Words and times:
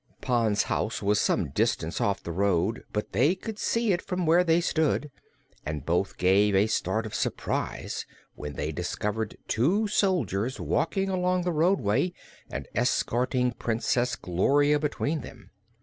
Pon's 0.19 0.63
house 0.63 1.03
was 1.03 1.21
some 1.21 1.49
distance 1.49 2.01
off 2.01 2.23
the 2.23 2.31
road, 2.31 2.83
but 2.91 3.11
they 3.11 3.35
could 3.35 3.59
see 3.59 3.93
it 3.93 4.01
from 4.01 4.25
where 4.25 4.43
they 4.43 4.59
stood 4.59 5.11
and 5.63 5.85
both 5.85 6.17
gave 6.17 6.55
a 6.55 6.65
start 6.65 7.05
of 7.05 7.13
surprise 7.13 8.07
when 8.33 8.53
they 8.53 8.71
discovered 8.71 9.37
two 9.47 9.87
soldiers 9.87 10.59
walking 10.59 11.07
along 11.07 11.43
the 11.43 11.51
roadway 11.53 12.11
and 12.49 12.67
escorting 12.73 13.51
Princess 13.51 14.15
Gloria 14.15 14.79
between 14.79 15.21
them. 15.21 15.51